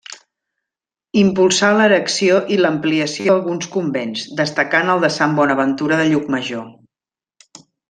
Impulsà 1.23 1.67
l'erecció 1.79 2.39
i 2.55 2.57
l'ampliació 2.61 3.27
d'alguns 3.29 3.69
convents, 3.77 4.25
destacant 4.41 4.91
el 4.97 5.07
de 5.07 5.13
Sant 5.19 5.39
Bonaventura 5.43 6.01
de 6.03 6.09
Llucmajor. 6.11 6.67